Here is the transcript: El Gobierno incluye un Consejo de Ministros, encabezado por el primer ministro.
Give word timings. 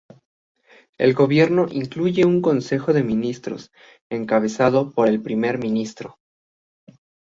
El 0.97 1.13
Gobierno 1.13 1.67
incluye 1.69 2.25
un 2.25 2.41
Consejo 2.41 2.91
de 2.91 3.03
Ministros, 3.03 3.71
encabezado 4.09 4.89
por 4.89 5.07
el 5.07 5.21
primer 5.21 5.59
ministro. 5.59 6.17